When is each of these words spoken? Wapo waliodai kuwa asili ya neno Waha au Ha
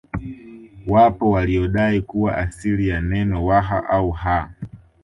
Wapo 0.87 1.29
waliodai 1.31 2.01
kuwa 2.01 2.37
asili 2.37 2.87
ya 2.87 3.01
neno 3.01 3.45
Waha 3.45 3.89
au 3.89 4.11
Ha 4.11 4.49